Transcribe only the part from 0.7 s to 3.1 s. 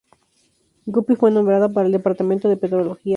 Guppy fue nombrada para el Departamento de Petrología.